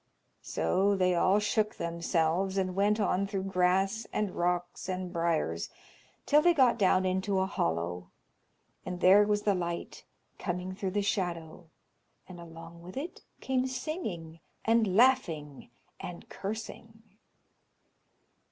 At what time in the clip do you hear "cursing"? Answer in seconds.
16.29-17.03